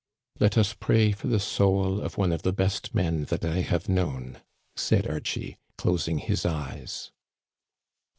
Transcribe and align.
"Let 0.39 0.57
us 0.57 0.73
pray 0.73 1.11
for 1.11 1.27
the 1.27 1.39
soul 1.39 2.01
of 2.01 2.17
one 2.17 2.31
of 2.31 2.41
the 2.41 2.51
best 2.51 2.95
men 2.95 3.25
that 3.25 3.45
I 3.45 3.59
have 3.61 3.87
known," 3.87 4.41
said 4.75 5.05
Archie, 5.07 5.57
closing 5.77 6.17
his 6.17 6.43
eyes. 6.43 7.11